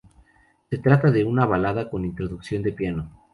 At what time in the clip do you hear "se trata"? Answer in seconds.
0.71-1.11